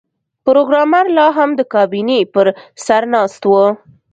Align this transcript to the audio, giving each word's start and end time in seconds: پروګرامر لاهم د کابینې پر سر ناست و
پروګرامر 0.45 1.05
لاهم 1.17 1.49
د 1.55 1.61
کابینې 1.73 2.19
پر 2.33 2.45
سر 2.85 3.03
ناست 3.13 3.41
و 3.49 3.51